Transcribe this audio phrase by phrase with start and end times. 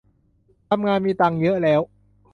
[0.69, 1.81] ทำงานมีตังค์เยอะแล้ว